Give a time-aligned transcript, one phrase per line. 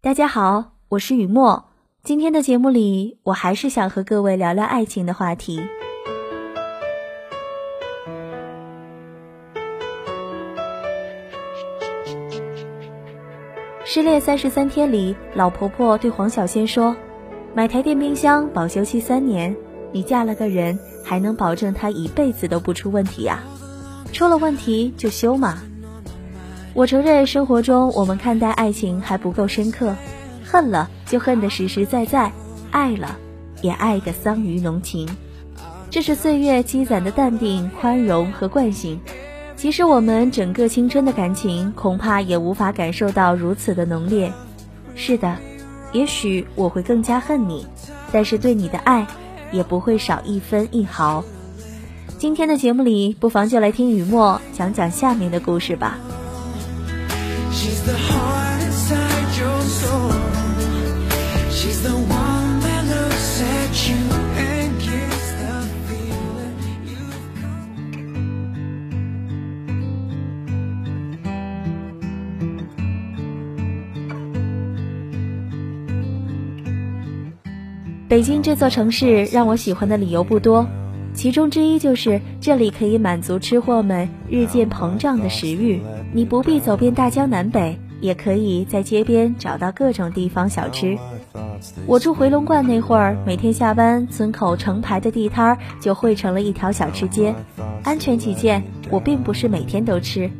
[0.00, 1.70] 大家好，我是雨墨。
[2.04, 5.60] 今天的节目里，我还是想和各位聊聊爱情的话题。
[13.84, 16.94] 失恋三十三天里，老婆婆对黄小仙说
[17.52, 19.56] ：“买台电冰箱保修期三年，
[19.90, 23.42] 你嫁了个人，还能保证他一辈子都不出问题呀？
[24.12, 25.58] 出了问题就修嘛。”
[26.74, 29.96] 我承认，生活中我们看待爱情还不够深刻，
[30.44, 32.30] 恨了就恨得实实在在，
[32.70, 33.16] 爱了
[33.62, 35.08] 也爱得桑榆浓情。
[35.90, 39.00] 这是岁月积攒的淡定、宽容和惯性。
[39.56, 44.32] 即使我们整个青春的感情，恐怕也无法感受到如此的浓烈。
[44.94, 45.36] 是的，
[45.92, 47.66] 也许我会更加恨你，
[48.12, 49.06] 但是对你的爱
[49.50, 51.24] 也不会少一分一毫。
[52.18, 55.98] 今天的节目里，不妨就来听雨墨讲讲下面的故事吧。
[78.08, 80.66] 北京这座城市让我喜欢的理由不多，
[81.12, 85.80] 其中之一就是这里可以满足吃货们日渐膨胀的食欲。
[86.12, 90.96] 你不必走遍大江南北，也可以在街边找到各种地方小吃。
[91.86, 97.34] 我住回龙观那会儿，每天下班，村口成排的地摊就汇成了一条小吃街。
[97.82, 100.30] 安全起见，我并不是每天都吃。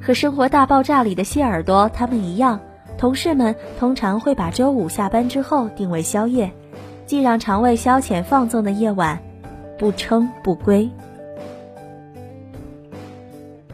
[0.00, 2.60] 和《生活大爆炸》里的谢耳朵他们一样，
[2.96, 6.52] 同事们通常会把周五下班之后定为宵夜。
[7.06, 9.18] 既让肠胃消遣放纵的夜晚，
[9.78, 10.88] 不撑不归。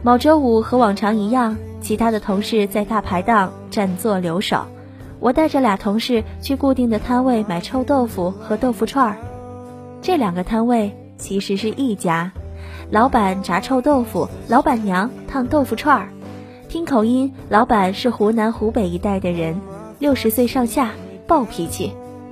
[0.05, 4.63] 某周五和往常一样，其他的同事在大排档占座留守，
[5.19, 9.17] 我带着俩同事去固定的摊位买臭豆腐和豆腐串儿。
[10.03, 12.31] 这两个摊位其实是一家，
[12.91, 16.09] 老板炸臭豆腐，老板娘烫豆腐串儿。
[16.69, 19.59] 听口音，老板是湖南湖北一带的人，
[19.97, 20.91] 六十岁上下，
[21.25, 21.91] 暴脾气。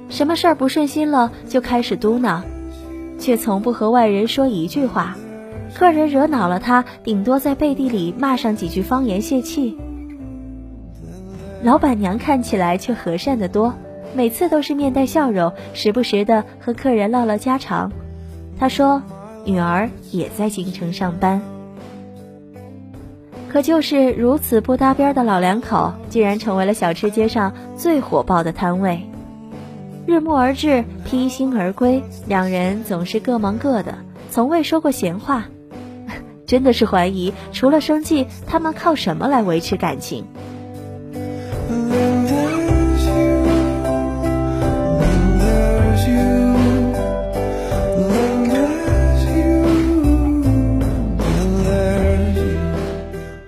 [0.10, 2.44] 什么事儿不顺心了，就开始嘟囔，
[3.18, 5.16] 却从不和外人说一句话。
[5.74, 9.78] 客人惹恼了他，顶多在背地里骂上几句方言泄气。
[11.64, 13.74] 老板娘看起来却和善得多，
[14.16, 17.92] 每次都是面带笑容，时不时的和客人唠唠家常。
[18.60, 19.02] 她说
[19.46, 21.42] ：“女儿也在京城上班。”
[23.50, 29.04] 可就是如此不搭边的老两口，竟然成为了小吃街上最火爆的摊位。
[30.06, 33.96] 日暮而至，披星而归，两人总是各忙各的，
[34.30, 35.46] 从未说过闲话。
[36.54, 40.24] 真的是怀疑，除了生计，他们靠什么来维持感情？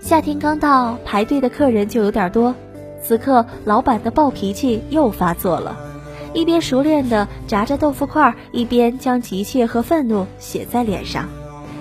[0.01, 2.55] 夏天刚到，排队的客人就有点多。
[3.03, 5.77] 此刻，老板的暴脾气又发作了。
[6.33, 11.29] 一边熟练地炸着豆腐块，一边将急切和愤怒写在脸上。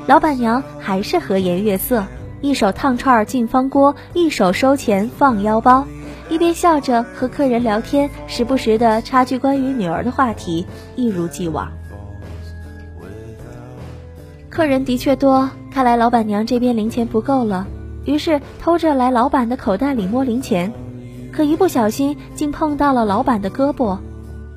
[0.07, 2.05] 老板娘还是和颜悦色，
[2.43, 5.87] 一手烫串进方锅，一手收钱放腰包，
[6.29, 11.73] 一边笑着和客人聊天，时不时的插句关于女儿的话题，一如既往。
[14.51, 17.67] 客人的确多，看来老板娘这边零钱不够了，
[18.05, 20.71] 于是偷着来老板的口袋里摸零钱，
[21.33, 23.99] 可一不小心竟碰到了老板的胳膊。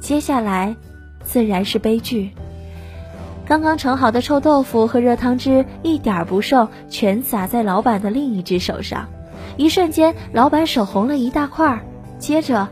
[0.02, 0.76] 接下来，
[1.24, 2.32] 自然是悲剧。
[3.48, 9.08] 刚刚盛好的臭豆腐和热汤汁一点不剩，全洒在老板的另一只手上。
[9.56, 11.80] 一瞬间，老板手红了一大块儿，
[12.20, 12.68] 接着，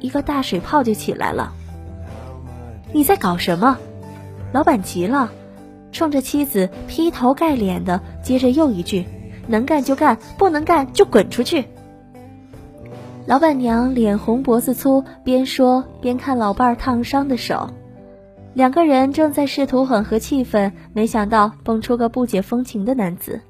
[0.00, 1.52] 一个大水泡就起来了。
[2.92, 3.78] 你在搞什么？
[4.50, 5.30] 老板急了，
[5.92, 9.06] 冲着妻子劈头盖脸的接着又一句
[9.46, 11.64] ：“能干就干，不能干就滚出去。”
[13.24, 17.70] 老板娘脸红脖子粗，边说边看老伴儿烫伤的手。
[18.54, 23.40] 两个人正在试图缓和气氛，没想到蹦出个不解风情的男子：“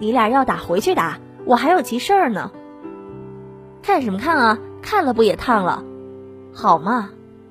[0.00, 2.50] 你俩要打回去打，我还有急事儿呢。”
[3.82, 4.58] 看什么看啊？
[4.80, 5.84] 看了不也烫了？
[6.52, 7.10] 好嘛！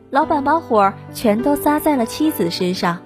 [0.10, 2.98] 老板把火全都撒在了妻子身上，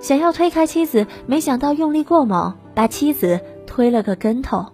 [0.00, 4.64] 想要推开妻子，没想到用力过猛，把妻子推了个跟头。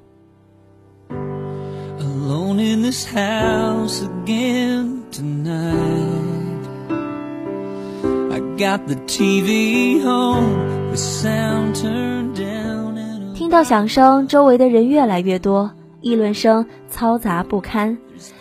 [13.35, 17.99] 听到响声，周围的人越来越多，议论声嘈杂不堪。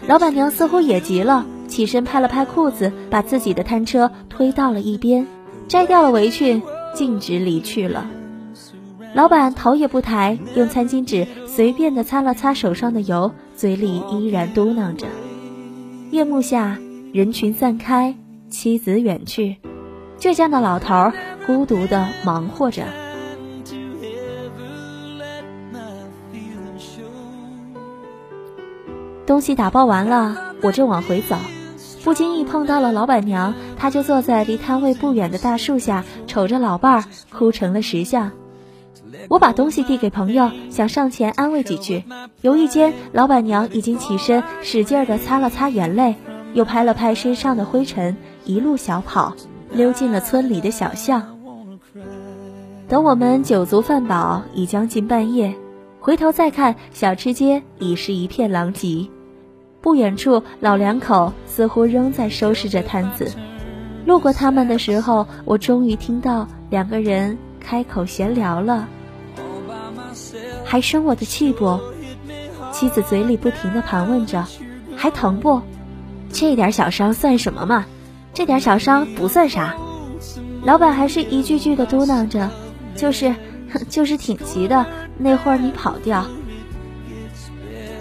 [0.08, 5.26] 老板娘似乎也急了，起身拍了拍裤子，把自己的摊车推到了一边，
[5.68, 6.62] 摘掉了围裙，
[6.94, 8.06] 径直离去了。
[9.16, 15.08] 老板头也不抬，用餐巾纸随便的擦了擦手上的油，嘴里依然嘟囔着。
[16.12, 16.78] 夜幕下，
[17.12, 18.16] 人群散开，
[18.50, 19.58] 妻子远去，
[20.24, 21.12] 倔强的老头
[21.46, 22.86] 孤独的忙活着。
[29.26, 31.36] 东西打包完了，我正往回走，
[32.06, 38.32] 不经意碰到了老板娘，她就坐在离摊位不远的大树下，瞅着老伴儿哭成了石像。
[39.28, 42.06] 我把东西递给朋友，想上前安慰几句，
[42.40, 46.16] 犹豫间，老板娘已经起身，使劲的擦了擦眼泪，
[46.54, 48.16] 又拍了拍身上的灰尘，
[48.46, 49.36] 一路小跑，
[49.74, 51.38] 溜进了村里的小巷。
[52.88, 55.54] 等我们酒足饭饱，已将近半夜，
[56.00, 59.08] 回头再看，小吃街已是一片狼藉。
[59.82, 63.32] 不远处，老两口似乎仍在收拾着摊子。
[64.06, 68.88] 路过他们的时候，我终于听到两个人开口闲聊了。
[70.64, 71.80] 还生我的气不？
[72.72, 74.46] 妻子嘴里不停地盘问着，
[74.96, 75.62] 还疼不？
[76.32, 77.86] 这点小伤算什么嘛？
[78.34, 79.76] 这点小伤不算啥。
[80.64, 82.50] 老板还是一句句的嘟囔着，
[82.96, 83.36] 就是，
[83.90, 84.86] 就是挺急的。
[85.18, 86.26] 那会儿你跑掉，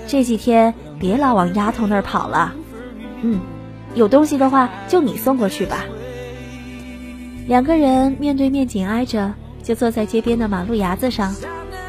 [0.06, 2.54] 这几天别老往丫头那儿跑了。
[3.20, 3.40] 嗯，
[3.94, 5.84] 有东西的话就你送过去吧。
[7.46, 11.34] 两个人面对面紧挨着，就坐在街边的马路牙子上。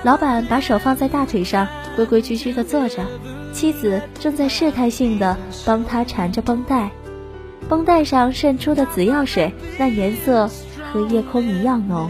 [0.03, 3.05] 老板把手放在大腿上，规规矩矩的坐着，
[3.53, 6.91] 妻子正在试探性的帮他缠着绷带，
[7.73, 10.47] 绷带上渗出的紫药水，那颜色
[10.91, 12.07] 和夜空一样浓。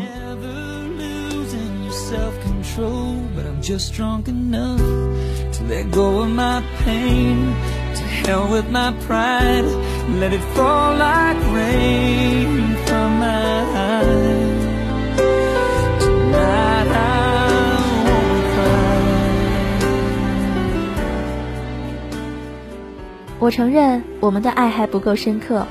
[23.44, 25.68] 我承认我们的爱还不够深刻，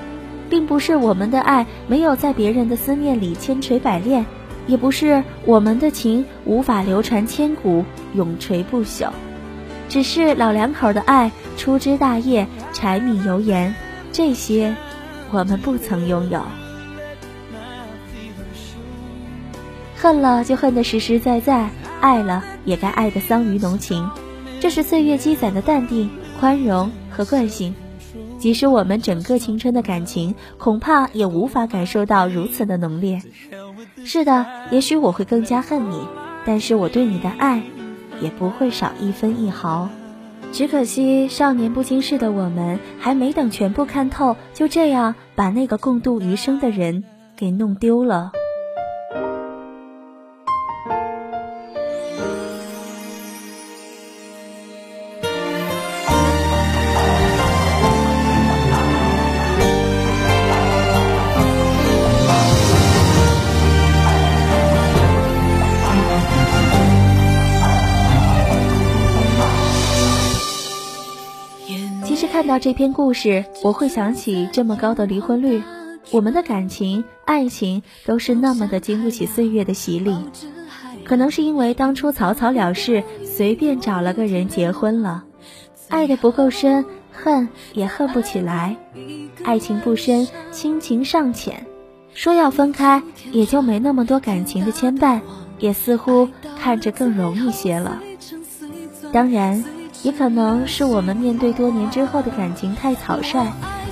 [0.51, 4.27] 并不是我们的爱没有在别人的思念里千锤百炼，
[4.67, 7.83] 也不是我们的情无法流传千古、
[8.13, 9.09] 永垂不朽，
[9.89, 13.75] 只是老两口的爱粗枝大叶、柴米油盐，
[14.13, 14.77] 这些
[15.31, 16.43] 我们不曾拥有。
[19.97, 21.71] 恨了就恨得实实在在，
[22.03, 24.11] 爱了也该爱得桑榆浓情，
[24.61, 26.93] 这是岁月积攒的淡定、宽容。
[27.13, 27.75] 和惯性，
[28.39, 33.23] 即使我们整个青春的感情，恐怕也无法感受到如此的浓烈。
[34.05, 36.01] 是的，也许我会更加恨你，
[36.45, 37.63] 但是我对你的爱，
[38.21, 39.89] 也不会少一分一毫。
[40.53, 47.05] 只可惜少年不经事的我们，还没等全部看透，就这样把那个共度余生的人
[47.37, 48.33] 给弄丢了。
[72.43, 75.63] 看到这篇故事，我会想起这么高的离婚率。
[76.11, 80.13] 我们的感情、爱情都是那么的经不起岁月的洗礼。
[81.05, 85.23] 可能是因为当初草草了事，随便找了个人结婚了，
[85.89, 88.77] 爱的不够深，恨也恨不起来。
[89.45, 91.65] 爱情不深，亲情尚浅，
[92.13, 95.21] 说要分开，也就没那么多感情的牵绊，
[95.61, 96.29] 也似乎
[96.59, 98.01] 看着更容易些了。
[99.13, 99.65] 当然。
[100.03, 103.47] 也可能是我们面对多年之后的感情太草率，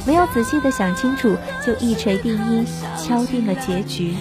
[0.05, 2.67] 没有仔细的想清楚，就一锤定音，
[2.99, 4.17] 敲定了结局。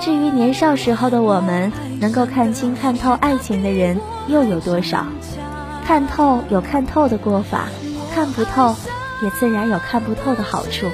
[0.00, 5.06] 至于年少时候的我们，能够看清看透爱情的人又有多少？
[5.84, 7.68] 看透有看透的过法，
[8.12, 8.74] 看不透
[9.22, 10.86] 也自然有看不透的好处。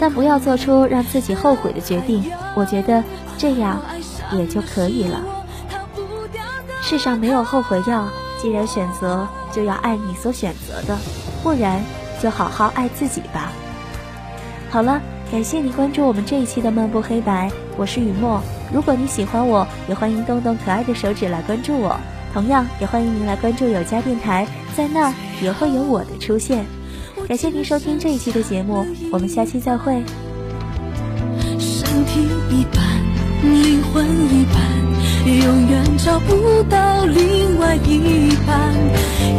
[0.00, 3.02] 但不要做出让自己后悔的决定，我觉得
[3.36, 3.82] 这样
[4.32, 5.20] 也就可以了。
[6.80, 8.08] 世上没有后悔药。
[8.40, 10.96] 既然选择，就要爱你所选择的，
[11.42, 11.82] 不然
[12.22, 13.52] 就好好爱自己吧。
[14.70, 15.00] 好了，
[15.32, 18.40] 感谢你关注我们这一期的漫步黑白，我是雨墨。
[18.72, 21.98] 如果你喜欢我，也欢迎动动可爱的手指来关注我。
[22.32, 26.64] 同样，也欢迎您来关注有家电台，在那儿也会有我的出现。
[27.26, 30.02] 感谢您收听这一期的节目，我们下期再会。
[31.58, 32.84] 身体一般，
[33.42, 34.06] 灵魂
[35.26, 38.74] 永远找不到另外一半，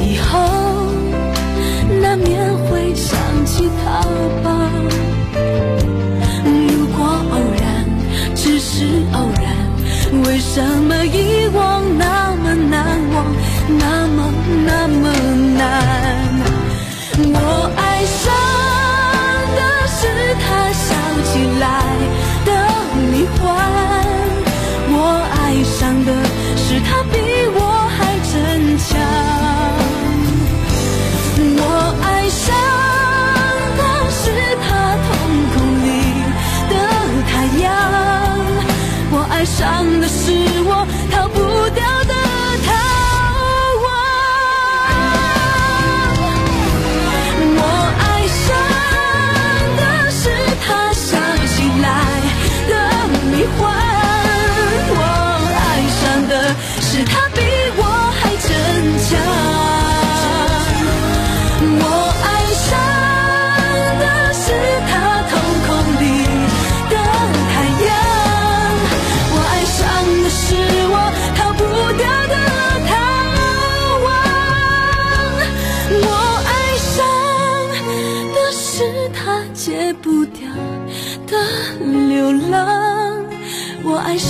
[0.02, 0.40] 以后
[2.02, 4.02] 难免会想起他
[4.44, 4.70] 吧。
[6.46, 7.86] 如果偶然，
[8.36, 13.26] 只是偶然，为什么遗忘那么难忘，
[13.78, 14.32] 那么
[14.66, 15.12] 那么
[15.58, 16.19] 难？
[39.40, 40.86] 爱上的是我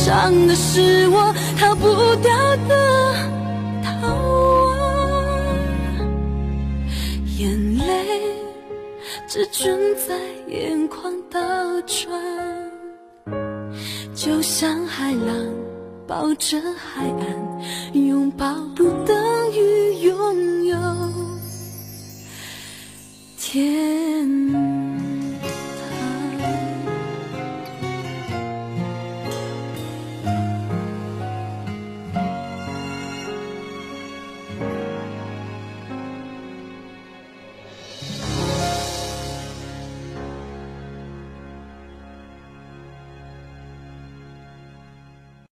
[0.10, 1.86] 伤的是我逃不
[2.16, 2.36] 掉。
[2.68, 3.14] 的
[3.84, 4.08] 逃
[4.66, 5.56] 亡，
[7.38, 7.86] 眼泪
[9.28, 11.40] 只准在眼眶打
[11.86, 12.10] 转，
[14.16, 15.36] 就像海浪
[16.08, 19.16] 抱着海岸，拥抱不等
[19.54, 20.76] 于拥有
[23.38, 24.09] 天。